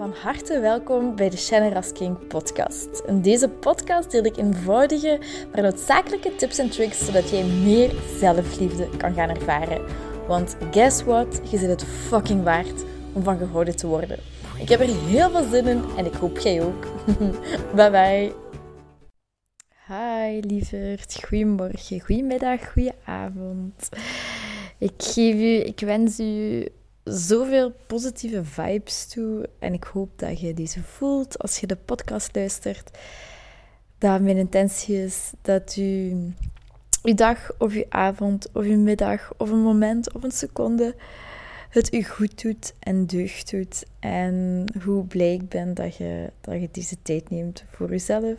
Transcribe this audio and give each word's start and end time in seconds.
Van 0.00 0.14
harte 0.22 0.60
welkom 0.60 1.16
bij 1.16 1.30
de 1.30 1.36
Shannon 1.36 1.82
King 1.92 2.26
podcast. 2.26 3.02
In 3.06 3.22
deze 3.22 3.48
podcast 3.48 4.10
deel 4.10 4.24
ik 4.24 4.36
eenvoudige, 4.36 5.18
maar 5.52 5.62
noodzakelijke 5.62 6.36
tips 6.36 6.58
en 6.58 6.70
tricks 6.70 7.04
zodat 7.04 7.30
jij 7.30 7.44
meer 7.44 7.92
zelfliefde 8.18 8.88
kan 8.96 9.14
gaan 9.14 9.28
ervaren. 9.28 9.84
Want 10.26 10.56
guess 10.70 11.02
what? 11.02 11.40
Je 11.50 11.58
zit 11.58 11.68
het 11.68 11.84
fucking 11.84 12.42
waard 12.42 12.84
om 13.12 13.22
van 13.22 13.38
gehouden 13.38 13.76
te 13.76 13.86
worden. 13.86 14.18
Ik 14.58 14.68
heb 14.68 14.80
er 14.80 15.04
heel 15.06 15.30
veel 15.30 15.50
zin 15.50 15.66
in 15.66 15.82
en 15.96 16.06
ik 16.06 16.14
hoop 16.14 16.38
jij 16.38 16.62
ook. 16.62 16.86
bye 17.76 17.90
bye. 17.90 18.32
Hi 19.86 20.40
lieverd, 20.40 21.24
goedemorgen, 21.24 22.00
goedemiddag, 22.00 22.72
goedenavond. 22.72 23.88
Ik 24.78 24.92
geef 24.96 25.34
u, 25.34 25.64
ik 25.64 25.80
wens 25.80 26.20
u 26.20 26.66
zoveel 27.04 27.72
positieve 27.86 28.44
vibes 28.44 29.06
toe. 29.06 29.48
En 29.58 29.72
ik 29.72 29.84
hoop 29.84 30.18
dat 30.18 30.40
je 30.40 30.54
deze 30.54 30.82
voelt 30.82 31.38
als 31.38 31.58
je 31.58 31.66
de 31.66 31.76
podcast 31.76 32.34
luistert. 32.34 32.98
Dat 33.98 34.20
mijn 34.20 34.36
intentie 34.36 35.02
is 35.02 35.32
dat 35.42 35.76
u 35.76 36.10
uw 37.02 37.14
dag 37.14 37.50
of 37.58 37.72
uw 37.72 37.84
avond 37.88 38.48
of 38.52 38.64
uw 38.64 38.78
middag 38.78 39.32
of 39.36 39.50
een 39.50 39.62
moment 39.62 40.12
of 40.12 40.22
een 40.22 40.30
seconde 40.30 40.94
het 41.70 41.94
u 41.94 42.02
goed 42.02 42.42
doet 42.42 42.74
en 42.78 43.06
deugd 43.06 43.50
doet. 43.50 43.84
En 43.98 44.64
hoe 44.82 45.04
blij 45.04 45.32
ik 45.32 45.48
ben 45.48 45.74
dat 45.74 45.96
je, 45.96 46.30
dat 46.40 46.60
je 46.60 46.68
deze 46.72 46.96
tijd 47.02 47.30
neemt 47.30 47.64
voor 47.70 47.90
jezelf. 47.90 48.34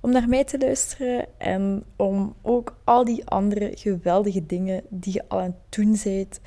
Om 0.00 0.10
naar 0.10 0.28
mij 0.28 0.44
te 0.44 0.58
luisteren 0.58 1.26
en 1.38 1.84
om 1.96 2.34
ook 2.42 2.76
al 2.84 3.04
die 3.04 3.26
andere 3.26 3.70
geweldige 3.74 4.46
dingen 4.46 4.82
die 4.88 5.12
je 5.12 5.24
al 5.28 5.38
aan 5.38 5.44
het 5.44 5.78
doen 5.78 5.98
bent 6.04 6.40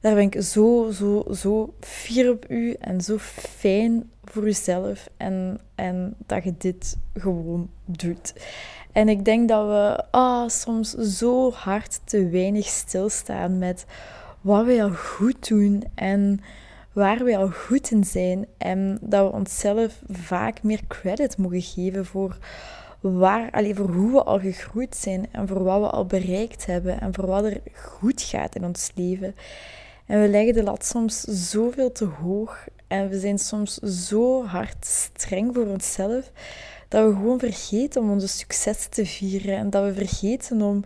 daar 0.00 0.14
ben 0.14 0.22
ik 0.22 0.42
zo, 0.42 0.90
zo, 0.90 1.24
zo 1.34 1.74
fier 1.80 2.30
op 2.30 2.50
u 2.50 2.72
en 2.72 3.00
zo 3.00 3.18
fijn 3.18 4.10
voor 4.24 4.46
uzelf 4.46 5.08
en, 5.16 5.60
en 5.74 6.14
dat 6.26 6.44
je 6.44 6.54
dit 6.58 6.96
gewoon 7.14 7.70
doet. 7.84 8.34
En 8.92 9.08
ik 9.08 9.24
denk 9.24 9.48
dat 9.48 9.66
we 9.66 10.04
ah, 10.10 10.48
soms 10.48 10.90
zo 10.94 11.52
hard 11.52 12.00
te 12.04 12.28
weinig 12.28 12.66
stilstaan 12.66 13.58
met 13.58 13.86
wat 14.40 14.64
we 14.64 14.82
al 14.82 14.90
goed 14.90 15.48
doen 15.48 15.84
en 15.94 16.40
waar 16.92 17.24
we 17.24 17.36
al 17.36 17.50
goed 17.50 17.90
in 17.90 18.04
zijn. 18.04 18.46
En 18.58 18.98
dat 19.00 19.30
we 19.30 19.36
onszelf 19.36 20.02
vaak 20.08 20.62
meer 20.62 20.80
credit 20.88 21.36
mogen 21.36 21.62
geven 21.62 22.06
voor, 22.06 22.38
waar, 23.00 23.50
allee, 23.50 23.74
voor 23.74 23.88
hoe 23.90 24.12
we 24.12 24.22
al 24.22 24.38
gegroeid 24.38 24.96
zijn 24.96 25.28
en 25.32 25.48
voor 25.48 25.62
wat 25.62 25.80
we 25.80 25.90
al 25.90 26.06
bereikt 26.06 26.66
hebben 26.66 27.00
en 27.00 27.14
voor 27.14 27.26
wat 27.26 27.44
er 27.44 27.60
goed 27.74 28.22
gaat 28.22 28.54
in 28.54 28.64
ons 28.64 28.90
leven. 28.94 29.34
En 30.10 30.20
we 30.20 30.28
leggen 30.28 30.54
de 30.54 30.62
lat 30.62 30.84
soms 30.84 31.20
zoveel 31.20 31.92
te 31.92 32.04
hoog 32.04 32.66
en 32.86 33.08
we 33.08 33.18
zijn 33.18 33.38
soms 33.38 33.74
zo 33.76 34.44
hard 34.44 34.86
streng 34.86 35.54
voor 35.54 35.66
onszelf 35.66 36.32
dat 36.88 37.08
we 37.08 37.14
gewoon 37.14 37.38
vergeten 37.38 38.02
om 38.02 38.10
onze 38.10 38.28
succes 38.28 38.86
te 38.86 39.06
vieren 39.06 39.56
en 39.56 39.70
dat 39.70 39.84
we 39.84 39.94
vergeten 39.94 40.62
om 40.62 40.84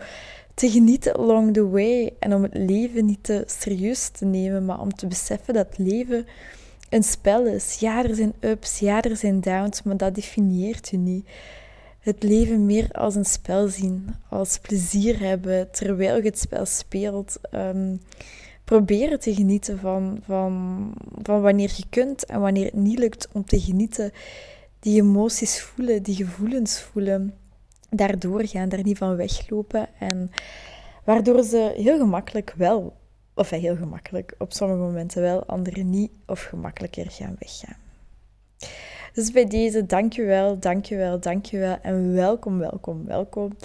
te 0.54 0.70
genieten 0.70 1.14
along 1.14 1.52
the 1.52 1.68
way 1.68 2.12
en 2.18 2.34
om 2.34 2.42
het 2.42 2.54
leven 2.54 3.04
niet 3.04 3.22
te 3.22 3.44
serieus 3.46 4.08
te 4.08 4.24
nemen, 4.24 4.64
maar 4.64 4.80
om 4.80 4.94
te 4.94 5.06
beseffen 5.06 5.54
dat 5.54 5.78
leven 5.78 6.26
een 6.90 7.02
spel 7.02 7.46
is. 7.46 7.78
Ja, 7.78 8.04
er 8.04 8.14
zijn 8.14 8.34
ups, 8.40 8.78
ja, 8.78 9.02
er 9.02 9.16
zijn 9.16 9.40
downs, 9.40 9.82
maar 9.82 9.96
dat 9.96 10.14
definieert 10.14 10.92
u 10.92 10.96
niet. 10.96 11.26
Het 12.00 12.22
leven 12.22 12.66
meer 12.66 12.88
als 12.92 13.14
een 13.14 13.24
spel 13.24 13.68
zien, 13.68 14.14
als 14.28 14.58
plezier 14.58 15.20
hebben 15.20 15.70
terwijl 15.70 16.16
je 16.16 16.22
het 16.22 16.38
spel 16.38 16.66
speelt. 16.66 17.38
Um, 17.52 18.00
proberen 18.64 19.20
te 19.20 19.34
genieten 19.34 19.78
van, 19.78 20.18
van, 20.22 20.92
van 21.22 21.40
wanneer 21.40 21.72
je 21.76 21.84
kunt 21.90 22.24
en 22.24 22.40
wanneer 22.40 22.64
het 22.64 22.74
niet 22.74 22.98
lukt 22.98 23.28
om 23.32 23.44
te 23.44 23.60
genieten. 23.60 24.12
Die 24.80 25.02
emoties 25.02 25.60
voelen, 25.60 26.02
die 26.02 26.14
gevoelens 26.14 26.80
voelen. 26.80 27.34
Daardoor 27.90 28.46
gaan, 28.46 28.68
daar 28.68 28.82
niet 28.82 28.98
van 28.98 29.16
weglopen. 29.16 29.88
En 29.98 30.30
waardoor 31.04 31.42
ze 31.42 31.72
heel 31.76 31.98
gemakkelijk 31.98 32.54
wel, 32.56 32.96
of 33.34 33.50
heel 33.50 33.76
gemakkelijk, 33.76 34.34
op 34.38 34.52
sommige 34.52 34.80
momenten 34.80 35.22
wel, 35.22 35.44
anderen 35.46 35.90
niet 35.90 36.10
of 36.26 36.42
gemakkelijker 36.42 37.10
gaan 37.10 37.36
weggaan. 37.38 37.76
Dus 39.12 39.30
bij 39.30 39.46
deze, 39.46 39.86
dankjewel, 39.86 40.58
dankjewel, 40.58 41.20
dankjewel 41.20 41.78
en 41.82 42.12
welkom, 42.14 42.58
welkom, 42.58 43.04
welkom. 43.04 43.56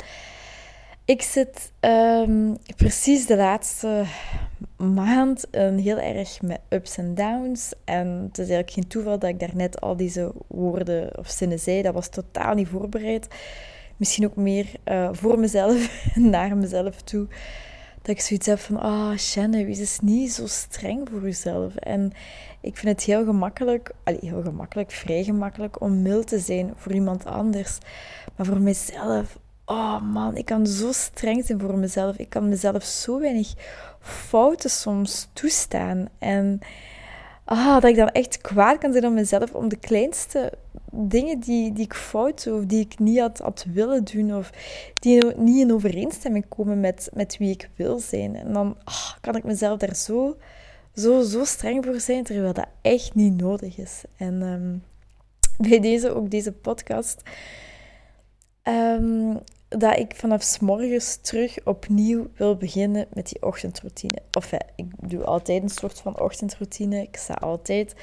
Ik 1.05 1.21
zit 1.21 1.71
um, 1.79 2.57
precies 2.75 3.25
de 3.25 3.35
laatste 3.35 4.05
maand 4.77 5.45
een 5.51 5.79
heel 5.79 5.97
erg 5.97 6.41
met 6.41 6.59
ups 6.69 6.97
en 6.97 7.15
downs. 7.15 7.73
En 7.83 8.07
het 8.07 8.37
is 8.37 8.49
eigenlijk 8.49 8.71
geen 8.71 8.87
toeval 8.87 9.19
dat 9.19 9.29
ik 9.29 9.39
daarnet 9.39 9.81
al 9.81 9.95
deze 9.95 10.31
woorden 10.47 11.17
of 11.17 11.29
zinnen 11.29 11.59
zei. 11.59 11.81
Dat 11.81 11.93
was 11.93 12.09
totaal 12.09 12.53
niet 12.53 12.67
voorbereid. 12.67 13.27
Misschien 13.97 14.25
ook 14.25 14.35
meer 14.35 14.65
uh, 14.85 15.09
voor 15.11 15.39
mezelf, 15.39 16.05
naar 16.15 16.57
mezelf 16.57 17.01
toe. 17.01 17.27
Dat 18.01 18.07
ik 18.17 18.21
zoiets 18.21 18.47
heb 18.47 18.59
van, 18.59 18.79
ah, 18.79 18.91
oh, 18.91 19.17
Shannon, 19.17 19.65
wees 19.65 19.79
eens 19.79 19.99
niet 19.99 20.31
zo 20.31 20.47
streng 20.47 21.09
voor 21.09 21.21
jezelf. 21.21 21.75
En 21.75 22.11
ik 22.61 22.77
vind 22.77 22.95
het 22.95 23.03
heel 23.05 23.25
gemakkelijk, 23.25 23.91
allee, 24.03 24.19
heel 24.21 24.41
gemakkelijk, 24.41 24.91
vrij 24.91 25.23
gemakkelijk 25.23 25.81
om 25.81 26.01
mild 26.01 26.27
te 26.27 26.39
zijn 26.39 26.73
voor 26.75 26.93
iemand 26.93 27.25
anders. 27.25 27.77
Maar 28.35 28.45
voor 28.45 28.61
mezelf, 28.61 29.37
oh 29.69 30.01
man, 30.01 30.37
ik 30.37 30.45
kan 30.45 30.67
zo 30.67 30.91
streng 30.91 31.45
zijn 31.45 31.59
voor 31.59 31.77
mezelf. 31.77 32.17
Ik 32.17 32.29
kan 32.29 32.49
mezelf 32.49 32.83
zo 32.83 33.19
weinig 33.19 33.53
fouten 33.99 34.69
soms 34.69 35.27
toestaan. 35.33 36.09
En 36.17 36.59
ah, 37.45 37.73
dat 37.73 37.83
ik 37.83 37.95
dan 37.95 38.09
echt 38.09 38.41
kwaad 38.41 38.77
kan 38.77 38.91
zijn 38.91 39.05
op 39.05 39.13
mezelf 39.13 39.53
om 39.53 39.69
de 39.69 39.75
kleinste 39.75 40.53
dingen 40.91 41.39
die, 41.39 41.73
die 41.73 41.83
ik 41.83 41.93
fout 41.93 42.43
doe, 42.43 42.59
of 42.59 42.65
die 42.65 42.79
ik 42.79 42.99
niet 42.99 43.19
had, 43.19 43.37
had 43.37 43.65
willen 43.73 44.03
doen, 44.03 44.35
of 44.35 44.51
die 44.99 45.35
niet 45.35 45.59
in 45.59 45.73
overeenstemming 45.73 46.45
komen 46.47 46.79
met, 46.79 47.09
met 47.13 47.37
wie 47.37 47.49
ik 47.49 47.69
wil 47.75 47.99
zijn. 47.99 48.35
En 48.35 48.53
dan 48.53 48.77
ah, 48.83 49.11
kan 49.21 49.35
ik 49.35 49.43
mezelf 49.43 49.79
daar 49.79 49.95
zo, 49.95 50.37
zo, 50.95 51.21
zo 51.21 51.43
streng 51.45 51.85
voor 51.85 51.99
zijn, 51.99 52.23
terwijl 52.23 52.53
dat 52.53 52.67
echt 52.81 53.15
niet 53.15 53.41
nodig 53.41 53.77
is. 53.77 54.03
En 54.17 54.41
ehm, 54.41 54.77
bij 55.69 55.79
deze, 55.79 56.15
ook 56.15 56.29
deze 56.29 56.51
podcast, 56.51 57.21
um, 58.63 59.39
dat 59.69 59.97
ik 59.97 60.15
vanaf 60.15 60.43
s 60.43 60.59
morgens 60.59 61.15
terug 61.21 61.57
opnieuw 61.63 62.27
wil 62.35 62.55
beginnen 62.55 63.07
met 63.13 63.29
die 63.29 63.43
ochtendroutine. 63.43 64.17
Of 64.31 64.51
ik 64.75 64.85
doe 65.09 65.23
altijd 65.23 65.63
een 65.63 65.69
soort 65.69 65.99
van 65.99 66.19
ochtendroutine. 66.19 67.01
Ik 67.01 67.15
sta 67.15 67.33
altijd 67.33 67.95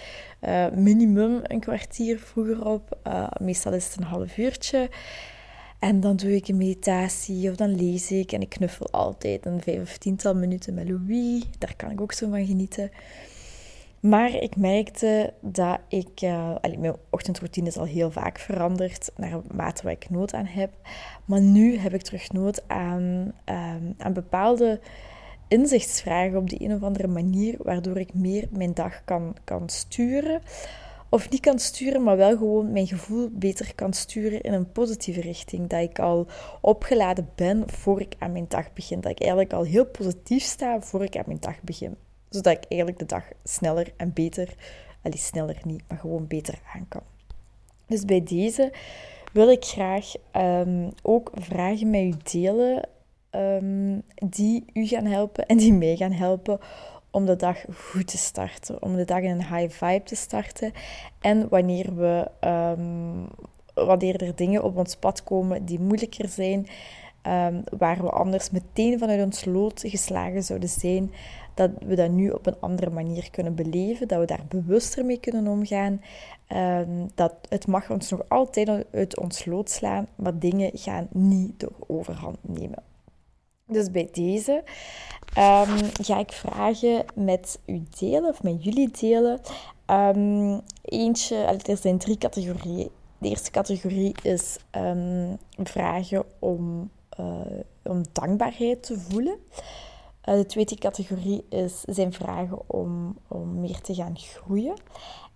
uh, 0.43 0.67
minimum 0.71 1.41
een 1.43 1.61
kwartier 1.61 2.19
vroeger 2.19 2.67
op. 2.67 2.99
Uh, 3.07 3.29
meestal 3.41 3.73
is 3.73 3.85
het 3.85 3.97
een 3.97 4.03
half 4.03 4.37
uurtje. 4.39 4.91
En 5.79 6.01
dan 6.01 6.17
doe 6.17 6.35
ik 6.35 6.49
een 6.49 6.57
meditatie 6.57 7.51
of 7.51 7.57
dan 7.57 7.75
lees 7.75 8.11
ik. 8.11 8.33
En 8.33 8.41
ik 8.41 8.49
knuffel 8.49 8.91
altijd 8.91 9.47
een 9.47 9.63
vijf 9.63 9.81
of 9.81 9.99
tiental 9.99 10.35
minuten 10.35 10.75
met 10.75 10.89
Louis. 10.89 11.45
Daar 11.59 11.77
kan 11.77 11.91
ik 11.91 12.01
ook 12.01 12.13
zo 12.13 12.31
van 12.31 12.47
genieten. 12.47 12.91
Maar 14.01 14.35
ik 14.35 14.57
merkte 14.57 15.33
dat 15.41 15.79
ik... 15.89 16.23
Uh, 16.23 16.55
mijn 16.79 16.97
ochtendroutine 17.11 17.69
is 17.69 17.77
al 17.77 17.85
heel 17.85 18.11
vaak 18.11 18.39
veranderd 18.39 19.11
naarmate 19.17 19.83
waar 19.83 19.93
ik 19.93 20.11
nood 20.11 20.35
aan 20.35 20.47
heb. 20.47 20.73
Maar 21.25 21.41
nu 21.41 21.77
heb 21.77 21.95
ik 21.95 22.03
terug 22.03 22.33
nood 22.33 22.69
aan, 22.69 23.33
um, 23.45 23.95
aan 23.99 24.13
bepaalde 24.13 24.81
inzichtsvragen 25.49 26.39
op 26.39 26.51
de 26.51 26.63
een 26.65 26.75
of 26.75 26.83
andere 26.83 27.09
manier, 27.09 27.55
waardoor 27.59 27.99
ik 27.99 28.15
meer 28.15 28.49
mijn 28.51 28.75
dag 28.75 29.05
kan, 29.05 29.37
kan 29.45 29.69
sturen. 29.69 30.43
Of 31.09 31.31
niet 31.31 31.41
kan 31.41 31.59
sturen, 31.59 32.03
maar 32.03 32.17
wel 32.17 32.37
gewoon 32.37 32.73
mijn 32.73 32.87
gevoel 32.87 33.29
beter 33.33 33.75
kan 33.75 33.93
sturen 33.93 34.41
in 34.41 34.53
een 34.53 34.73
positieve 34.73 35.21
richting. 35.21 35.69
Dat 35.69 35.83
ik 35.83 35.99
al 35.99 36.27
opgeladen 36.61 37.29
ben 37.35 37.71
voor 37.71 38.01
ik 38.01 38.15
aan 38.19 38.33
mijn 38.33 38.47
dag 38.49 38.73
begin. 38.73 39.01
Dat 39.01 39.11
ik 39.11 39.21
eigenlijk 39.21 39.53
al 39.53 39.65
heel 39.65 39.87
positief 39.87 40.43
sta 40.43 40.81
voor 40.81 41.05
ik 41.05 41.17
aan 41.17 41.25
mijn 41.27 41.41
dag 41.41 41.63
begin 41.63 41.97
zodat 42.29 42.53
ik 42.53 42.65
eigenlijk 42.69 43.01
de 43.01 43.07
dag 43.07 43.25
sneller 43.45 43.93
en 43.97 44.13
beter, 44.13 44.55
allee, 45.03 45.19
sneller 45.19 45.61
niet, 45.65 45.83
maar 45.89 45.99
gewoon 45.99 46.27
beter 46.27 46.59
aan 46.75 46.89
kan. 46.89 47.03
Dus 47.87 48.05
bij 48.05 48.23
deze 48.23 48.73
wil 49.33 49.51
ik 49.51 49.65
graag 49.65 50.13
um, 50.33 50.91
ook 51.03 51.31
vragen 51.35 51.91
met 51.91 52.03
u 52.03 52.15
delen 52.23 52.89
um, 53.31 54.03
die 54.29 54.65
u 54.73 54.87
gaan 54.87 55.05
helpen 55.05 55.47
en 55.47 55.57
die 55.57 55.73
mij 55.73 55.97
gaan 55.97 56.13
helpen 56.13 56.59
om 57.11 57.27
de 57.27 57.37
dag 57.37 57.65
goed 57.75 58.07
te 58.07 58.19
starten, 58.19 58.83
om 58.83 58.97
de 58.97 59.05
dag 59.05 59.21
in 59.21 59.31
een 59.31 59.57
high 59.57 59.85
vibe 59.85 60.03
te 60.03 60.15
starten. 60.15 60.73
En 61.21 61.49
wanneer, 61.49 61.97
we, 61.97 62.31
um, 62.41 63.29
wanneer 63.75 64.23
er 64.23 64.35
dingen 64.35 64.63
op 64.63 64.77
ons 64.77 64.97
pad 64.97 65.23
komen 65.23 65.65
die 65.65 65.81
moeilijker 65.81 66.29
zijn, 66.29 66.67
waar 67.79 68.03
we 68.03 68.11
anders 68.11 68.51
meteen 68.51 68.99
vanuit 68.99 69.25
ons 69.25 69.45
lood 69.45 69.83
geslagen 69.87 70.43
zouden 70.43 70.69
zijn, 70.69 71.13
dat 71.55 71.71
we 71.87 71.95
dat 71.95 72.11
nu 72.11 72.31
op 72.31 72.47
een 72.47 72.61
andere 72.61 72.91
manier 72.91 73.31
kunnen 73.31 73.55
beleven, 73.55 74.09
dat 74.09 74.19
we 74.19 74.27
daar 74.27 74.45
bewuster 74.49 75.05
mee 75.05 75.21
kunnen 75.21 75.47
omgaan. 75.47 76.01
Um, 76.49 77.11
dat 77.15 77.35
het 77.49 77.67
mag 77.67 77.91
ons 77.91 78.11
nog 78.11 78.21
altijd 78.29 78.87
uit 78.93 79.19
ons 79.19 79.45
lood 79.45 79.71
slaan, 79.71 80.07
maar 80.15 80.39
dingen 80.39 80.71
gaan 80.75 81.09
niet 81.11 81.61
door 81.61 81.73
overhand 81.87 82.37
nemen. 82.41 82.83
Dus 83.67 83.91
bij 83.91 84.09
deze 84.13 84.63
um, 85.39 85.79
ga 86.03 86.19
ik 86.19 86.33
vragen 86.33 87.05
met 87.15 87.59
u 87.67 87.83
delen, 87.99 88.31
of 88.31 88.43
met 88.43 88.65
jullie 88.65 88.91
delen, 88.91 89.41
eentje, 90.83 91.37
er 91.37 91.77
zijn 91.77 91.99
drie 91.99 92.19
categorieën. 92.19 92.91
De 93.19 93.29
eerste 93.29 93.51
categorie 93.51 94.15
is 94.23 94.57
vragen 95.63 96.25
om, 96.39 96.91
uh, 97.21 97.27
om 97.83 98.03
dankbaarheid 98.13 98.83
te 98.83 98.99
voelen. 98.99 99.39
Uh, 100.25 100.35
de 100.35 100.47
tweede 100.47 100.75
categorie 100.75 101.45
is, 101.49 101.81
zijn 101.81 102.13
vragen 102.13 102.59
om, 102.67 103.17
om 103.29 103.61
meer 103.61 103.81
te 103.81 103.95
gaan 103.95 104.17
groeien. 104.17 104.75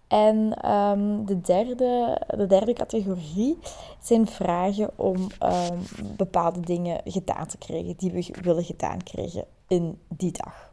En 0.08 0.70
um, 0.70 1.26
de, 1.26 1.40
derde, 1.40 2.20
de 2.36 2.46
derde 2.46 2.72
categorie 2.72 3.58
zijn 4.00 4.26
vragen 4.26 4.90
om 4.96 5.16
um, 5.16 5.82
bepaalde 6.16 6.60
dingen 6.60 7.00
gedaan 7.04 7.46
te 7.46 7.58
krijgen 7.58 7.94
die 7.96 8.10
we 8.10 8.34
willen 8.42 8.64
gedaan 8.64 9.02
krijgen 9.02 9.44
in 9.68 9.98
die 10.08 10.32
dag. 10.32 10.72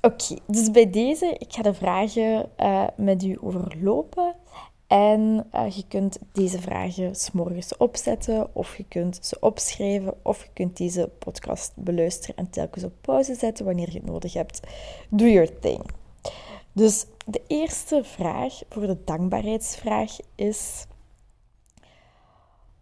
Oké, 0.00 0.36
dus 0.46 0.70
bij 0.70 0.90
deze, 0.90 1.36
ik 1.38 1.52
ga 1.52 1.62
de 1.62 1.74
vragen 1.74 2.48
uh, 2.60 2.84
met 2.96 3.22
u 3.22 3.38
overlopen. 3.40 4.34
En 4.86 5.46
uh, 5.54 5.70
je 5.70 5.84
kunt 5.88 6.18
deze 6.32 6.60
vragen 6.60 7.14
s'morgens 7.14 7.76
opzetten, 7.76 8.54
of 8.54 8.76
je 8.76 8.84
kunt 8.88 9.18
ze 9.22 9.36
opschrijven, 9.40 10.14
of 10.22 10.42
je 10.42 10.48
kunt 10.52 10.76
deze 10.76 11.10
podcast 11.18 11.72
beluisteren 11.74 12.36
en 12.36 12.50
telkens 12.50 12.84
op 12.84 12.92
pauze 13.00 13.34
zetten 13.34 13.64
wanneer 13.64 13.90
je 13.90 13.98
het 13.98 14.06
nodig 14.06 14.32
hebt. 14.32 14.60
Do 15.08 15.26
your 15.26 15.58
thing. 15.58 15.90
Dus 16.72 17.06
de 17.26 17.42
eerste 17.46 18.04
vraag 18.04 18.60
voor 18.68 18.86
de 18.86 19.04
dankbaarheidsvraag 19.04 20.16
is: 20.34 20.86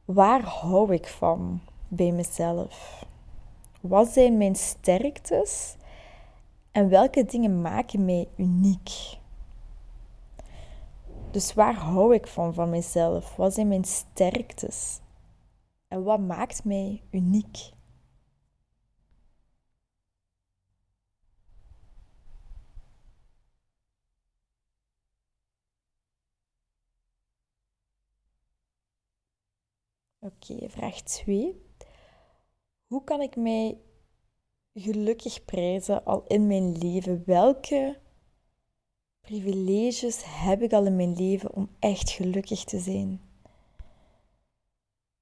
waar 0.04 0.42
hou 0.42 0.92
ik 0.94 1.06
van 1.06 1.60
bij 1.88 2.10
mezelf? 2.10 3.04
Wat 3.80 4.08
zijn 4.08 4.36
mijn 4.36 4.54
sterktes 4.54 5.76
en 6.72 6.88
welke 6.88 7.24
dingen 7.24 7.60
maken 7.60 8.04
mij 8.04 8.28
uniek? 8.36 9.22
Dus 11.34 11.54
waar 11.54 11.74
hou 11.74 12.14
ik 12.14 12.26
van 12.26 12.54
van 12.54 12.70
mezelf? 12.70 13.36
Wat 13.36 13.54
zijn 13.54 13.68
mijn 13.68 13.84
sterktes? 13.84 15.00
En 15.88 16.02
wat 16.04 16.20
maakt 16.20 16.64
mij 16.64 17.02
uniek? 17.10 17.72
Oké, 30.18 30.68
vraag 30.68 31.02
2. 31.02 31.62
Hoe 32.86 33.04
kan 33.04 33.20
ik 33.20 33.36
mij 33.36 33.80
gelukkig 34.72 35.44
prijzen 35.44 36.04
al 36.04 36.24
in 36.26 36.46
mijn 36.46 36.78
leven? 36.78 37.22
Welke 37.26 38.02
privileges 39.24 40.22
heb 40.24 40.62
ik 40.62 40.72
al 40.72 40.84
in 40.84 40.96
mijn 40.96 41.16
leven 41.16 41.54
om 41.54 41.68
echt 41.78 42.10
gelukkig 42.10 42.64
te 42.64 42.78
zijn? 42.78 43.20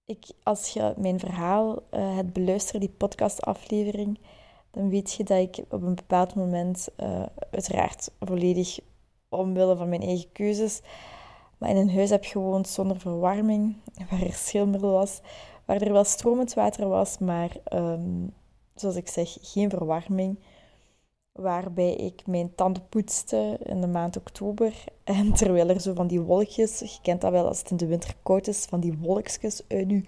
Ik, 0.04 0.24
als 0.42 0.68
je 0.68 0.94
mijn 0.96 1.18
verhaal 1.20 1.74
uh, 1.74 2.14
hebt 2.14 2.32
beluisterd, 2.32 2.80
die 2.80 2.94
podcastaflevering, 2.96 4.18
dan 4.70 4.88
weet 4.88 5.12
je 5.12 5.24
dat 5.24 5.38
ik 5.38 5.64
op 5.68 5.82
een 5.82 5.94
bepaald 5.94 6.34
moment, 6.34 6.88
uh, 7.00 7.22
uiteraard 7.50 8.10
volledig 8.20 8.78
omwille 9.28 9.76
van 9.76 9.88
mijn 9.88 10.02
eigen 10.02 10.32
keuzes, 10.32 10.80
maar 11.58 11.70
in 11.70 11.76
een 11.76 11.94
huis 11.94 12.10
heb 12.10 12.24
gewoond 12.24 12.68
zonder 12.68 13.00
verwarming, 13.00 13.76
waar 14.10 14.22
er 14.22 14.32
schilmiddel 14.32 14.90
was, 14.90 15.20
waar 15.64 15.80
er 15.80 15.92
wel 15.92 16.04
stromend 16.04 16.54
water 16.54 16.88
was, 16.88 17.18
maar 17.18 17.56
um, 17.72 18.34
zoals 18.74 18.96
ik 18.96 19.08
zeg, 19.08 19.36
geen 19.40 19.70
verwarming. 19.70 20.38
Waarbij 21.32 21.94
ik 21.94 22.26
mijn 22.26 22.54
tanden 22.54 22.88
poetste 22.88 23.58
in 23.62 23.80
de 23.80 23.86
maand 23.86 24.16
oktober. 24.16 24.84
En 25.04 25.32
terwijl 25.32 25.68
er 25.68 25.80
zo 25.80 25.94
van 25.94 26.06
die 26.06 26.20
wolkjes, 26.20 26.78
je 26.78 26.98
kent 27.02 27.20
dat 27.20 27.30
wel 27.30 27.46
als 27.46 27.58
het 27.58 27.70
in 27.70 27.76
de 27.76 27.86
winter 27.86 28.14
koud 28.22 28.46
is, 28.46 28.64
van 28.64 28.80
die 28.80 28.98
wolkjes 28.98 29.62
uit 29.68 29.90
je 29.90 30.02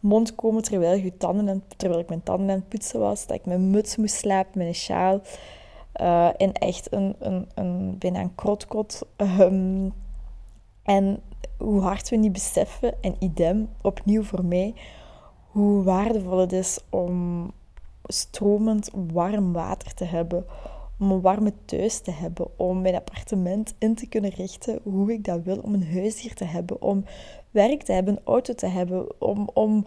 mond 0.00 0.34
komen 0.34 0.62
terwijl, 0.62 0.98
je 0.98 1.16
tanden 1.16 1.48
en, 1.48 1.62
terwijl 1.76 2.00
ik 2.00 2.08
mijn 2.08 2.22
tanden 2.22 2.50
aan 2.50 2.56
het 2.56 2.68
poetsen 2.68 3.00
was. 3.00 3.26
Dat 3.26 3.36
ik 3.36 3.46
mijn 3.46 3.70
muts 3.70 3.96
moest 3.96 4.14
slapen 4.14 4.60
een 4.60 4.74
sjaal. 4.74 5.20
Uh, 6.00 6.28
in 6.36 6.52
echt 6.52 6.92
een, 6.92 7.16
een, 7.18 7.48
een, 7.54 7.98
bijna 7.98 8.20
een 8.20 8.34
krotkot. 8.34 9.06
Um, 9.16 9.92
en 10.82 11.22
hoe 11.58 11.80
hard 11.80 12.08
we 12.08 12.16
niet 12.16 12.32
beseffen, 12.32 13.02
en 13.02 13.16
idem, 13.18 13.68
opnieuw 13.82 14.22
voor 14.22 14.44
mij, 14.44 14.74
hoe 15.50 15.82
waardevol 15.82 16.38
het 16.38 16.52
is 16.52 16.78
om 16.90 17.50
stromend 18.10 18.90
warm 19.12 19.52
water 19.52 19.94
te 19.94 20.04
hebben, 20.04 20.44
om 20.98 21.10
een 21.10 21.20
warme 21.20 21.52
thuis 21.64 22.00
te 22.00 22.10
hebben, 22.10 22.58
om 22.58 22.80
mijn 22.80 22.94
appartement 22.94 23.74
in 23.78 23.94
te 23.94 24.06
kunnen 24.06 24.30
richten 24.30 24.80
hoe 24.82 25.12
ik 25.12 25.24
dat 25.24 25.42
wil, 25.42 25.58
om 25.58 25.74
een 25.74 25.92
huis 25.92 26.20
hier 26.20 26.34
te 26.34 26.44
hebben, 26.44 26.82
om 26.82 27.04
werk 27.50 27.82
te 27.82 27.92
hebben, 27.92 28.16
een 28.16 28.24
auto 28.24 28.54
te 28.54 28.66
hebben, 28.66 29.20
om, 29.20 29.50
om, 29.54 29.84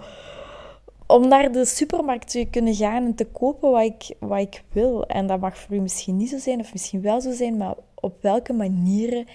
om 1.07 1.27
naar 1.27 1.51
de 1.51 1.65
supermarkt 1.65 2.31
te 2.31 2.47
kunnen 2.49 2.75
gaan 2.75 3.05
en 3.05 3.15
te 3.15 3.25
kopen 3.25 3.71
wat 3.71 3.83
ik, 3.83 4.15
wat 4.19 4.39
ik 4.39 4.63
wil. 4.71 5.05
En 5.05 5.27
dat 5.27 5.39
mag 5.39 5.57
voor 5.57 5.75
u 5.75 5.79
misschien 5.79 6.17
niet 6.17 6.29
zo 6.29 6.37
zijn, 6.37 6.59
of 6.59 6.71
misschien 6.73 7.01
wel 7.01 7.21
zo 7.21 7.31
zijn, 7.31 7.57
maar 7.57 7.75
op 7.95 8.21
welke 8.21 8.53
manieren 8.53 9.25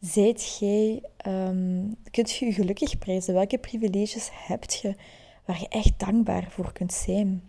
zijt 0.00 0.58
jij, 0.58 1.02
um, 1.26 1.94
kunt 2.10 2.30
je 2.30 2.46
je 2.46 2.52
gelukkig 2.52 2.98
prijzen? 2.98 3.34
Welke 3.34 3.58
privileges 3.58 4.30
heb 4.32 4.64
je 4.64 4.94
waar 5.46 5.60
je 5.60 5.68
echt 5.68 5.98
dankbaar 5.98 6.46
voor 6.50 6.72
kunt 6.72 6.92
zijn? 6.92 7.42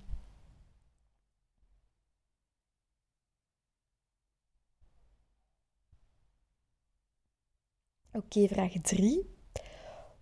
Oké, 8.13 8.47
vraag 8.47 8.73
3. 8.81 9.25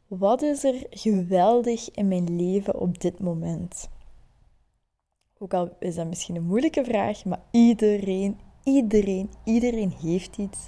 Wat 0.07 0.41
is 0.41 0.63
er 0.63 0.85
geweldig 0.89 1.91
in 1.91 2.07
mijn 2.07 2.35
leven 2.35 2.79
op 2.79 3.01
dit 3.01 3.19
moment? 3.19 3.89
Ook 5.37 5.53
al 5.53 5.75
is 5.79 5.95
dat 5.95 6.07
misschien 6.07 6.35
een 6.35 6.43
moeilijke 6.43 6.83
vraag, 6.83 7.25
maar 7.25 7.41
iedereen, 7.51 8.39
iedereen, 8.63 9.29
iedereen 9.43 9.91
heeft 9.91 10.37
iets 10.37 10.67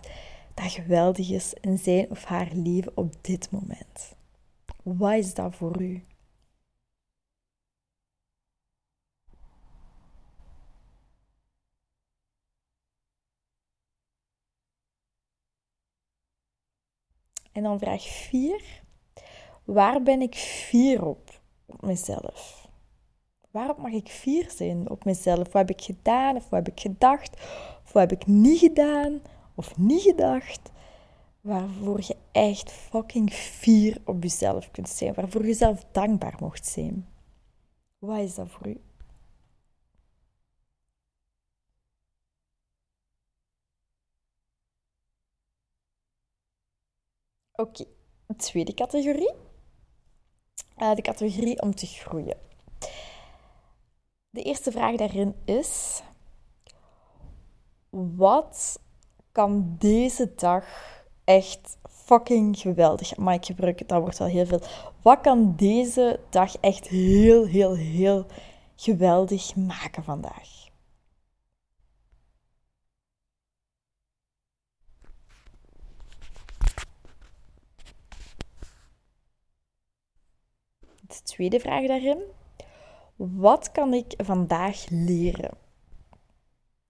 dat 0.54 0.72
geweldig 0.72 1.30
is 1.30 1.54
in 1.62 1.78
zijn 1.78 2.10
of 2.10 2.24
haar 2.24 2.50
leven 2.54 2.92
op 2.96 3.14
dit 3.22 3.52
moment. 3.52 4.16
Wat 4.84 5.14
is 5.14 5.34
dat 5.34 5.56
voor 5.56 5.82
u? 5.82 6.04
En 17.51 17.63
dan 17.63 17.80
vraag 17.80 18.03
4. 18.03 18.81
Waar 19.63 20.01
ben 20.01 20.22
ik 20.22 20.36
fier 20.36 21.05
op? 21.05 21.41
Op 21.65 21.81
mezelf. 21.81 22.70
Waarop 23.51 23.77
mag 23.77 23.91
ik 23.91 24.10
fier 24.10 24.51
zijn 24.51 24.89
op 24.89 25.05
mezelf? 25.05 25.43
Wat 25.43 25.67
heb 25.67 25.70
ik 25.70 25.81
gedaan 25.81 26.36
of 26.36 26.50
wat 26.50 26.65
heb 26.65 26.67
ik 26.67 26.79
gedacht? 26.79 27.34
Of 27.84 27.91
wat 27.91 28.10
heb 28.10 28.12
ik 28.12 28.27
niet 28.27 28.60
gedaan? 28.60 29.22
of 29.55 29.77
niet 29.77 30.01
gedacht, 30.01 30.72
waarvoor 31.41 32.00
je 32.00 32.15
echt 32.31 32.72
fucking 32.72 33.34
fier 33.34 34.01
op 34.05 34.24
jezelf 34.24 34.72
kunt 34.72 34.89
zijn, 34.89 35.13
waarvoor 35.13 35.46
je 35.46 35.53
zelf 35.53 35.86
dankbaar 35.91 36.36
mocht 36.39 36.65
zijn. 36.67 37.08
Wat 38.00 38.20
is 38.20 38.36
dat 38.36 38.50
voor 38.50 38.67
u? 38.67 38.81
Oké, 47.62 47.86
tweede 48.38 48.74
categorie. 48.74 49.34
Uh, 50.77 50.96
de 50.96 51.01
categorie 51.01 51.62
om 51.62 51.75
te 51.75 51.86
groeien. 51.86 52.38
De 54.30 54.41
eerste 54.41 54.72
vraag 54.72 54.96
daarin 54.96 55.36
is: 55.46 56.01
wat 57.89 58.80
kan 59.32 59.75
deze 59.77 60.34
dag 60.36 60.65
echt 61.24 61.77
fucking 61.89 62.60
geweldig. 62.60 63.18
Maar 63.18 63.34
ik 63.34 63.46
gebruik 63.46 63.88
dat 63.88 64.01
wordt 64.01 64.18
wel 64.18 64.27
heel 64.27 64.46
veel. 64.46 64.62
Wat 65.01 65.22
kan 65.22 65.56
deze 65.56 66.20
dag 66.30 66.58
echt 66.58 66.88
heel, 66.88 67.46
heel, 67.46 67.75
heel 67.75 68.25
geweldig 68.75 69.56
maken 69.56 70.03
vandaag? 70.03 70.61
de 81.18 81.24
tweede 81.24 81.60
vraag 81.60 81.88
daarin. 81.88 82.22
Wat 83.15 83.72
kan 83.72 83.94
ik 83.94 84.13
vandaag 84.18 84.86
leren? 84.89 85.58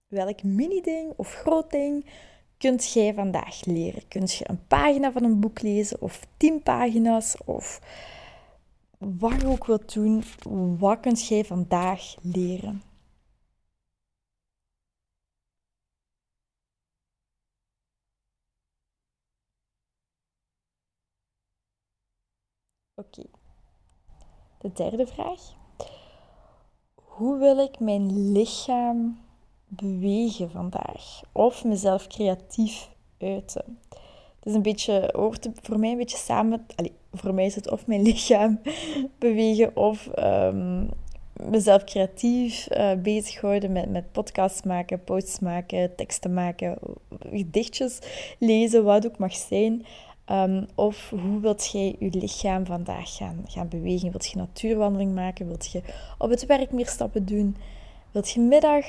Welk 0.06 0.42
mini-ding 0.42 1.12
of 1.16 1.34
groot 1.34 1.70
ding 1.70 2.06
kunt 2.58 2.92
jij 2.92 3.14
vandaag 3.14 3.64
leren? 3.64 4.08
Kunt 4.08 4.32
je 4.34 4.48
een 4.48 4.66
pagina 4.66 5.12
van 5.12 5.24
een 5.24 5.40
boek 5.40 5.62
lezen 5.62 6.00
of 6.00 6.26
tien 6.36 6.62
pagina's 6.62 7.36
of 7.44 7.80
wat 8.98 9.40
je 9.40 9.46
ook 9.46 9.66
wilt 9.66 9.94
doen? 9.94 10.22
Wat 10.78 11.00
kunt 11.00 11.26
jij 11.28 11.44
vandaag 11.44 12.14
leren? 12.22 12.82
Oké. 22.96 23.41
De 24.62 24.70
derde 24.72 25.06
vraag. 25.06 25.40
Hoe 26.94 27.38
wil 27.38 27.58
ik 27.58 27.80
mijn 27.80 28.32
lichaam 28.32 29.20
bewegen 29.66 30.50
vandaag? 30.50 31.22
Of 31.32 31.64
mezelf 31.64 32.06
creatief 32.06 32.88
uiten? 33.18 33.78
Het 34.36 34.46
is 34.46 34.54
een 34.54 34.62
beetje, 34.62 35.10
hoort 35.12 35.48
voor 35.62 35.78
mij 35.78 35.90
een 35.90 35.96
beetje 35.96 36.16
samen. 36.16 36.66
Allez, 36.76 36.90
voor 37.12 37.34
mij 37.34 37.44
is 37.44 37.54
het 37.54 37.70
of 37.70 37.86
mijn 37.86 38.02
lichaam 38.12 38.60
bewegen 39.18 39.76
of 39.76 40.08
um, 40.18 40.88
mezelf 41.32 41.84
creatief 41.84 42.68
uh, 42.70 42.92
bezighouden 42.94 43.72
met, 43.72 43.90
met 43.90 44.12
podcasts 44.12 44.62
maken, 44.62 45.04
posts 45.04 45.38
maken, 45.38 45.94
teksten 45.94 46.34
maken, 46.34 46.78
gedichtjes 47.30 47.98
lezen, 48.38 48.84
wat 48.84 49.06
ook 49.06 49.18
mag 49.18 49.34
zijn. 49.34 49.86
Um, 50.30 50.66
of 50.74 51.10
hoe 51.10 51.40
wilt 51.40 51.70
jij 51.70 51.96
je 51.98 52.10
lichaam 52.10 52.66
vandaag 52.66 53.16
gaan, 53.16 53.44
gaan 53.46 53.68
bewegen? 53.68 54.10
Wilt 54.10 54.26
je 54.26 54.36
natuurwandeling 54.36 55.14
maken? 55.14 55.46
Wilt 55.46 55.70
je 55.70 55.82
op 56.18 56.30
het 56.30 56.46
werk 56.46 56.72
meer 56.72 56.86
stappen 56.86 57.24
doen? 57.24 57.56
Wilt 58.10 58.30
je 58.30 58.40
middag 58.40 58.84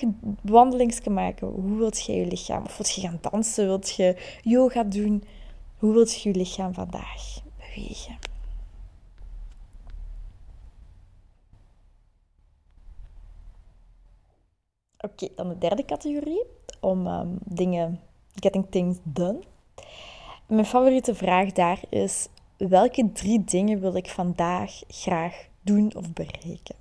maken? 1.10 1.48
Hoe 1.48 1.78
wilt 1.78 2.06
je 2.06 2.14
je 2.14 2.26
lichaam? 2.26 2.64
Of 2.64 2.78
wilt 2.78 2.92
je 2.92 3.02
gaan 3.02 3.20
dansen? 3.22 3.66
Wilt 3.66 3.96
je 3.96 4.38
yoga 4.42 4.84
doen? 4.84 5.24
Hoe 5.78 5.94
wilt 5.94 6.22
je 6.22 6.30
je 6.30 6.36
lichaam 6.36 6.74
vandaag 6.74 7.42
bewegen? 7.58 8.18
Oké, 14.98 15.28
dan 15.36 15.50
de 15.50 15.58
derde 15.58 15.86
categorie. 15.86 16.46
Om 16.80 17.08
um, 17.08 17.38
dingen, 17.46 18.00
getting 18.36 18.66
things 18.70 18.98
done. 19.04 19.44
Mijn 20.54 20.66
favoriete 20.66 21.16
vraag 21.16 21.52
daar 21.52 21.82
is: 21.90 22.28
welke 22.58 23.12
drie 23.12 23.44
dingen 23.44 23.80
wil 23.80 23.96
ik 23.96 24.08
vandaag 24.08 24.82
graag 24.88 25.48
doen 25.62 25.96
of 25.96 26.14
bereiken? 26.14 26.76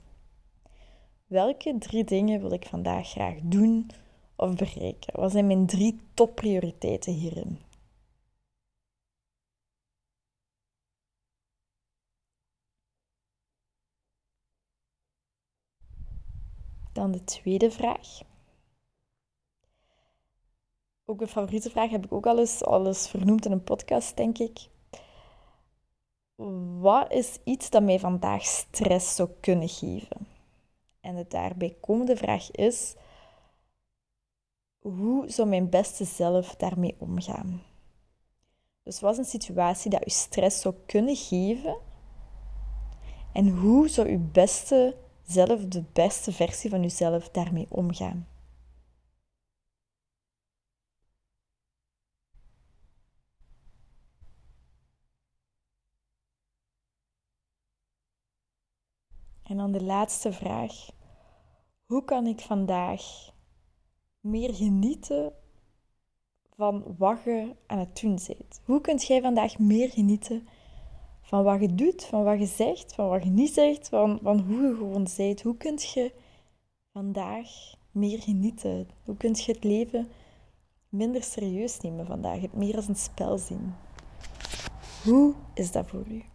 Welke 1.26 1.78
drie 1.78 2.04
dingen 2.04 2.40
wil 2.40 2.52
ik 2.52 2.66
vandaag 2.66 3.08
graag 3.08 3.34
doen 3.42 3.90
of 4.36 4.54
bereiken? 4.54 5.20
Wat 5.20 5.32
zijn 5.32 5.46
mijn 5.46 5.66
drie 5.66 6.00
topprioriteiten 6.14 7.12
hierin? 7.12 7.58
Dan 16.92 17.12
de 17.12 17.24
tweede 17.24 17.70
vraag. 17.70 18.31
Ook 21.12 21.20
een 21.20 21.28
favoriete 21.28 21.70
vraag 21.70 21.90
heb 21.90 22.04
ik 22.04 22.12
ook 22.12 22.26
al 22.26 22.38
eens, 22.38 23.08
vernoemd 23.08 23.44
in 23.44 23.52
een 23.52 23.64
podcast, 23.64 24.16
denk 24.16 24.38
ik. 24.38 24.68
Wat 26.80 27.12
is 27.12 27.38
iets 27.44 27.70
dat 27.70 27.82
mij 27.82 27.98
vandaag 27.98 28.42
stress 28.44 29.14
zou 29.14 29.28
kunnen 29.40 29.68
geven? 29.68 30.26
En 31.00 31.16
de 31.16 31.26
daarbij 31.28 31.76
komende 31.80 32.16
vraag 32.16 32.50
is: 32.50 32.94
hoe 34.78 35.30
zou 35.30 35.48
mijn 35.48 35.68
beste 35.68 36.04
zelf 36.04 36.54
daarmee 36.54 36.96
omgaan? 36.98 37.62
Dus 38.82 39.00
wat 39.00 39.12
is 39.12 39.18
een 39.18 39.40
situatie 39.40 39.90
dat 39.90 40.06
u 40.06 40.10
stress 40.10 40.60
zou 40.60 40.74
kunnen 40.86 41.16
geven? 41.16 41.76
En 43.32 43.48
hoe 43.48 43.88
zou 43.88 44.08
uw 44.08 44.30
beste 44.32 44.96
zelf, 45.26 45.64
de 45.64 45.84
beste 45.92 46.32
versie 46.32 46.70
van 46.70 46.84
uzelf, 46.84 47.28
daarmee 47.28 47.66
omgaan? 47.68 48.26
En 59.52 59.58
dan 59.58 59.72
de 59.72 59.82
laatste 59.82 60.32
vraag. 60.32 60.88
Hoe 61.86 62.04
kan 62.04 62.26
ik 62.26 62.40
vandaag 62.40 63.02
meer 64.20 64.54
genieten 64.54 65.32
van 66.56 66.94
wat 66.98 67.18
je 67.24 67.56
aan 67.66 67.78
het 67.78 68.00
doen 68.00 68.18
bent? 68.26 68.60
Hoe 68.64 68.80
kunt 68.80 69.06
jij 69.06 69.20
vandaag 69.20 69.58
meer 69.58 69.90
genieten 69.90 70.48
van 71.22 71.44
wat 71.44 71.60
je 71.60 71.74
doet, 71.74 72.04
van 72.04 72.24
wat 72.24 72.38
je 72.38 72.46
zegt, 72.46 72.94
van 72.94 73.08
wat 73.08 73.24
je 73.24 73.30
niet 73.30 73.52
zegt, 73.52 73.88
van, 73.88 74.18
van 74.22 74.40
hoe 74.40 74.62
je 74.62 74.74
gewoon 74.74 75.08
bent? 75.16 75.42
Hoe 75.42 75.56
kunt 75.56 75.82
je 75.82 76.12
vandaag 76.92 77.48
meer 77.90 78.22
genieten? 78.22 78.88
Hoe 79.04 79.16
kunt 79.16 79.44
je 79.44 79.52
het 79.52 79.64
leven 79.64 80.08
minder 80.88 81.22
serieus 81.22 81.80
nemen 81.80 82.06
vandaag? 82.06 82.40
Het 82.40 82.54
meer 82.54 82.76
als 82.76 82.88
een 82.88 82.96
spel 82.96 83.38
zien? 83.38 83.74
Hoe 85.04 85.34
is 85.54 85.72
dat 85.72 85.86
voor 85.88 86.04
u? 86.08 86.31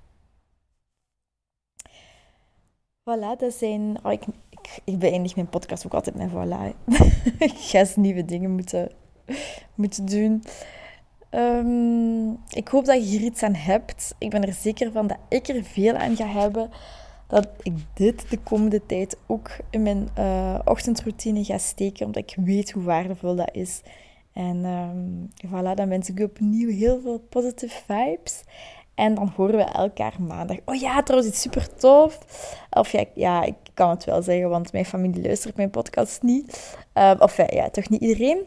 Voilà, 3.07 3.37
dat 3.37 3.53
zijn... 3.53 3.97
Oh, 4.03 4.11
ik, 4.11 4.25
ik, 4.49 4.81
ik 4.83 4.99
beëindig 4.99 5.35
mijn 5.35 5.49
podcast 5.49 5.85
ook 5.85 5.93
altijd 5.93 6.15
met 6.15 6.29
voilà. 6.29 6.75
ik 7.47 7.53
ga 7.55 7.79
eens 7.79 7.95
nieuwe 7.95 8.25
dingen 8.25 8.51
moeten, 8.51 8.91
moeten 9.75 10.05
doen. 10.05 10.43
Um, 11.31 12.39
ik 12.49 12.67
hoop 12.67 12.85
dat 12.85 12.95
je 12.95 13.17
hier 13.17 13.21
iets 13.21 13.43
aan 13.43 13.55
hebt. 13.55 14.15
Ik 14.17 14.29
ben 14.29 14.43
er 14.43 14.53
zeker 14.53 14.91
van 14.91 15.07
dat 15.07 15.17
ik 15.29 15.47
er 15.47 15.63
veel 15.63 15.95
aan 15.95 16.15
ga 16.15 16.27
hebben. 16.27 16.69
Dat 17.27 17.47
ik 17.61 17.73
dit 17.93 18.29
de 18.29 18.37
komende 18.37 18.85
tijd 18.85 19.17
ook 19.27 19.51
in 19.69 19.83
mijn 19.83 20.09
uh, 20.17 20.59
ochtendroutine 20.65 21.43
ga 21.43 21.57
steken. 21.57 22.05
Omdat 22.05 22.31
ik 22.31 22.45
weet 22.45 22.71
hoe 22.71 22.83
waardevol 22.83 23.35
dat 23.35 23.49
is. 23.51 23.81
En 24.33 24.65
um, 24.65 25.29
voilà, 25.45 25.75
dan 25.75 25.89
wens 25.89 26.09
ik 26.09 26.19
opnieuw 26.19 26.69
heel 26.69 27.01
veel 27.01 27.19
positive 27.19 27.81
vibes. 27.85 28.43
En 28.97 29.15
dan 29.15 29.33
horen 29.35 29.57
we 29.57 29.63
elkaar 29.63 30.13
maandag. 30.19 30.57
Oh 30.65 30.75
ja, 30.75 31.03
trouwens 31.03 31.31
iets 31.31 31.41
super 31.41 31.75
tof. 31.75 32.19
Of 32.69 32.91
ja, 32.91 33.03
ja, 33.15 33.43
ik 33.43 33.55
kan 33.73 33.89
het 33.89 34.03
wel 34.03 34.21
zeggen, 34.21 34.49
want 34.49 34.71
mijn 34.71 34.85
familie 34.85 35.23
luistert 35.23 35.55
mijn 35.55 35.69
podcast 35.69 36.21
niet. 36.21 36.77
Uh, 36.93 37.13
of 37.19 37.37
ja, 37.51 37.69
toch 37.69 37.89
niet 37.89 38.01
iedereen. 38.01 38.45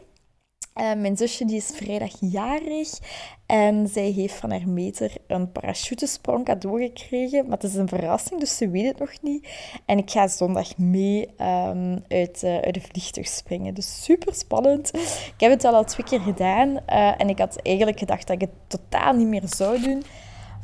Uh, 0.80 0.94
mijn 0.94 1.16
zusje 1.16 1.44
die 1.44 1.56
is 1.56 1.72
vrijdag 1.74 2.12
jarig 2.20 2.98
en 3.46 3.88
zij 3.88 4.10
heeft 4.10 4.34
van 4.34 4.50
haar 4.50 4.68
meter 4.68 5.12
een 5.26 5.52
parachutesprong 5.52 6.44
cadeau 6.44 6.82
gekregen. 6.82 7.42
Maar 7.44 7.58
het 7.58 7.70
is 7.70 7.74
een 7.74 7.88
verrassing, 7.88 8.40
dus 8.40 8.56
ze 8.56 8.70
weet 8.70 8.86
het 8.86 8.98
nog 8.98 9.12
niet. 9.22 9.48
En 9.86 9.98
ik 9.98 10.10
ga 10.10 10.28
zondag 10.28 10.78
mee 10.78 11.28
um, 11.38 12.04
uit, 12.08 12.42
uh, 12.42 12.58
uit 12.58 12.74
de 12.74 12.80
vliegtuig 12.80 13.28
springen. 13.28 13.74
Dus 13.74 14.04
super 14.04 14.34
spannend. 14.34 14.94
Ik 15.34 15.34
heb 15.36 15.50
het 15.50 15.64
al 15.64 15.74
al 15.74 15.84
twee 15.84 16.06
keer 16.06 16.20
gedaan 16.20 16.68
uh, 16.68 17.20
en 17.20 17.28
ik 17.28 17.38
had 17.38 17.62
eigenlijk 17.62 17.98
gedacht 17.98 18.26
dat 18.26 18.42
ik 18.42 18.48
het 18.48 18.80
totaal 18.80 19.12
niet 19.12 19.28
meer 19.28 19.48
zou 19.48 19.80
doen. 19.80 20.02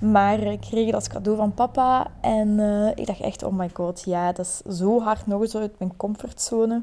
Maar 0.00 0.38
ik 0.38 0.60
kreeg 0.60 0.86
het 0.86 0.94
als 0.94 1.08
cadeau 1.08 1.36
van 1.36 1.54
papa. 1.54 2.06
En 2.20 2.48
uh, 2.48 2.88
ik 2.94 3.06
dacht 3.06 3.20
echt, 3.20 3.42
oh 3.42 3.52
my 3.52 3.70
god, 3.72 4.02
ja, 4.04 4.32
dat 4.32 4.46
is 4.46 4.76
zo 4.78 5.00
hard 5.00 5.26
nog 5.26 5.40
eens 5.40 5.56
uit 5.56 5.78
mijn 5.78 5.96
comfortzone. 5.96 6.82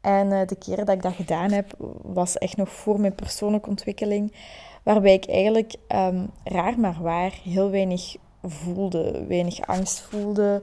En 0.00 0.30
uh, 0.30 0.46
de 0.46 0.56
keren 0.56 0.86
dat 0.86 0.94
ik 0.94 1.02
dat 1.02 1.14
gedaan 1.14 1.50
heb, 1.50 1.74
was 2.02 2.38
echt 2.38 2.56
nog 2.56 2.68
voor 2.68 3.00
mijn 3.00 3.14
persoonlijke 3.14 3.68
ontwikkeling. 3.68 4.34
Waarbij 4.82 5.14
ik 5.14 5.28
eigenlijk, 5.28 5.74
um, 5.88 6.30
raar 6.44 6.80
maar 6.80 6.98
waar, 7.00 7.40
heel 7.42 7.70
weinig 7.70 8.16
voelde. 8.42 9.24
Weinig 9.26 9.66
angst 9.66 10.00
voelde, 10.00 10.62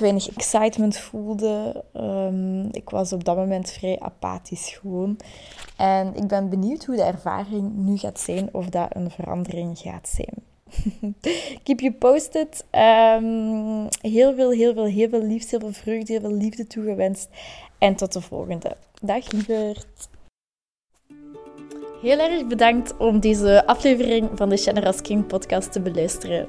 weinig 0.00 0.28
excitement 0.28 0.96
voelde. 0.96 1.84
Um, 1.94 2.68
ik 2.70 2.90
was 2.90 3.12
op 3.12 3.24
dat 3.24 3.36
moment 3.36 3.70
vrij 3.70 4.00
apathisch 4.00 4.78
gewoon. 4.80 5.16
En 5.76 6.16
ik 6.16 6.26
ben 6.26 6.48
benieuwd 6.48 6.84
hoe 6.84 6.96
de 6.96 7.02
ervaring 7.02 7.76
nu 7.76 7.96
gaat 7.96 8.20
zijn, 8.20 8.48
of 8.52 8.66
dat 8.66 8.88
een 8.94 9.10
verandering 9.10 9.78
gaat 9.78 10.08
zijn. 10.08 10.49
Keep 11.64 11.80
you 11.80 11.92
posted. 11.92 12.64
Um, 12.72 13.88
heel 14.00 14.34
veel, 14.34 14.50
heel 14.50 14.74
veel, 14.74 14.84
heel 14.84 15.08
veel 15.08 15.22
liefde, 15.22 15.48
heel 15.50 15.60
veel 15.60 15.82
vreugde, 15.82 16.12
heel 16.12 16.20
veel 16.20 16.36
liefde 16.36 16.66
toegewenst. 16.66 17.28
En 17.78 17.96
tot 17.96 18.12
de 18.12 18.20
volgende. 18.20 18.76
Dag 19.02 19.32
lieverd. 19.32 20.08
Heel 22.02 22.18
erg 22.18 22.46
bedankt 22.46 22.96
om 22.96 23.20
deze 23.20 23.66
aflevering 23.66 24.30
van 24.34 24.48
de 24.48 24.56
Generous 24.56 25.02
King 25.02 25.26
podcast 25.26 25.72
te 25.72 25.80
beluisteren. 25.80 26.48